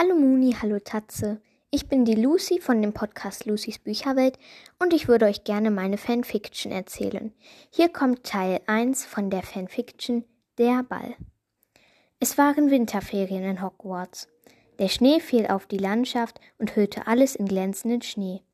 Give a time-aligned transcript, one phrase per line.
[0.00, 1.40] Hallo Muni, hallo Tatze.
[1.72, 4.38] Ich bin die Lucy von dem Podcast Lucys Bücherwelt
[4.78, 7.32] und ich würde euch gerne meine Fanfiction erzählen.
[7.72, 10.22] Hier kommt Teil 1 von der Fanfiction
[10.56, 11.16] Der Ball.
[12.20, 14.28] Es waren Winterferien in Hogwarts.
[14.78, 18.44] Der Schnee fiel auf die Landschaft und hüllte alles in glänzenden Schnee.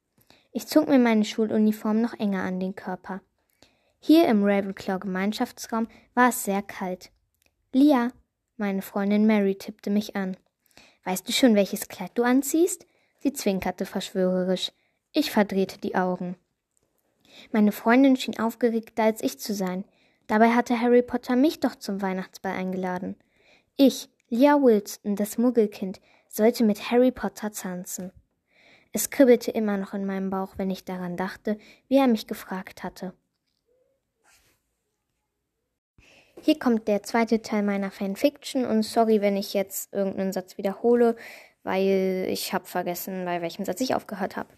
[0.50, 3.20] Ich zog mir meine Schuluniform noch enger an den Körper.
[4.00, 7.10] Hier im Ravenclaw Gemeinschaftsraum war es sehr kalt.
[7.74, 8.12] Lia,
[8.56, 10.38] meine Freundin Mary tippte mich an.
[11.04, 12.86] Weißt du schon, welches Kleid du anziehst?
[13.18, 14.72] Sie zwinkerte verschwörerisch.
[15.12, 16.36] Ich verdrehte die Augen.
[17.52, 19.84] Meine Freundin schien aufgeregter als ich zu sein.
[20.26, 23.16] Dabei hatte Harry Potter mich doch zum Weihnachtsball eingeladen.
[23.76, 28.12] Ich, Leah Wilson, das Muggelkind, sollte mit Harry Potter tanzen.
[28.92, 31.58] Es kribbelte immer noch in meinem Bauch, wenn ich daran dachte,
[31.88, 33.12] wie er mich gefragt hatte.
[36.46, 41.16] Hier kommt der zweite Teil meiner Fanfiction und sorry, wenn ich jetzt irgendeinen Satz wiederhole,
[41.62, 44.50] weil ich habe vergessen, bei welchem Satz ich aufgehört habe.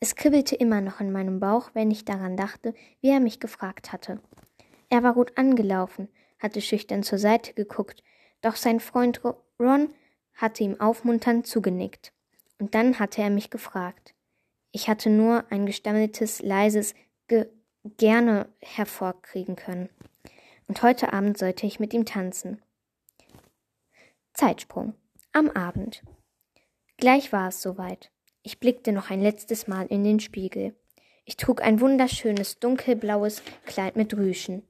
[0.00, 3.92] Es kribbelte immer noch in meinem Bauch, wenn ich daran dachte, wie er mich gefragt
[3.92, 4.18] hatte.
[4.88, 8.02] Er war gut angelaufen, hatte schüchtern zur Seite geguckt,
[8.40, 9.20] doch sein Freund
[9.60, 9.90] Ron
[10.32, 12.14] hatte ihm aufmunternd zugenickt.
[12.58, 14.14] Und dann hatte er mich gefragt.
[14.72, 16.94] Ich hatte nur ein gestammeltes, leises
[17.28, 17.48] Ge
[17.98, 19.90] gerne hervorkriegen können
[20.66, 22.62] und heute Abend sollte ich mit ihm tanzen.
[24.32, 24.94] Zeitsprung.
[25.32, 26.02] Am Abend.
[26.96, 28.10] Gleich war es soweit.
[28.42, 30.74] Ich blickte noch ein letztes Mal in den Spiegel.
[31.24, 34.62] Ich trug ein wunderschönes dunkelblaues Kleid mit Rüschen.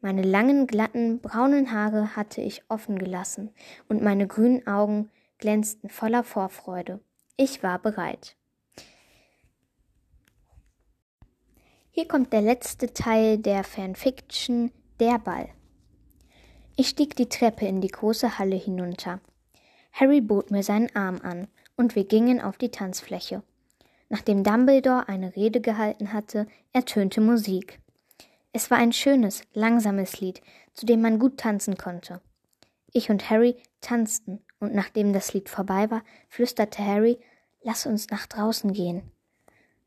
[0.00, 3.54] Meine langen, glatten, braunen Haare hatte ich offen gelassen,
[3.88, 7.00] und meine grünen Augen glänzten voller Vorfreude.
[7.36, 8.36] Ich war bereit.
[11.90, 15.48] Hier kommt der letzte Teil der Fanfiction der Ball.
[16.76, 19.20] Ich stieg die Treppe in die große Halle hinunter.
[19.92, 23.42] Harry bot mir seinen Arm an, und wir gingen auf die Tanzfläche.
[24.08, 27.80] Nachdem Dumbledore eine Rede gehalten hatte, ertönte Musik.
[28.52, 30.40] Es war ein schönes, langsames Lied,
[30.74, 32.20] zu dem man gut tanzen konnte.
[32.92, 37.18] Ich und Harry tanzten, und nachdem das Lied vorbei war, flüsterte Harry,
[37.66, 39.10] Lass uns nach draußen gehen.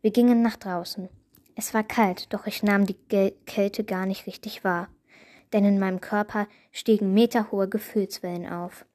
[0.02, 1.10] Wir gingen nach draußen.
[1.56, 4.90] Es war kalt, doch ich nahm die Gel Kälte gar nicht richtig wahr
[5.54, 8.86] denn in meinem Körper stiegen meterhohe Gefühlswellen auf.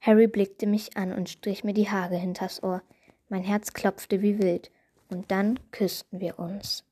[0.00, 2.82] Harry blickte mich an und strich mir die Haare hinters Ohr.
[3.28, 4.70] Mein Herz klopfte wie wild,
[5.08, 6.84] und dann küssten wir uns.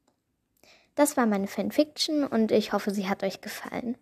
[0.95, 3.97] Das war meine Fanfiction und ich hoffe, sie hat euch gefallen.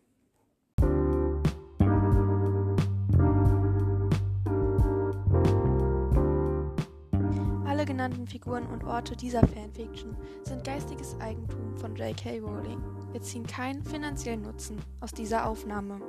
[8.01, 12.39] Genannten Figuren und Orte dieser Fanfiction sind geistiges Eigentum von J.K.
[12.39, 12.81] Rowling.
[13.13, 16.01] Wir ziehen keinen finanziellen Nutzen aus dieser Aufnahme.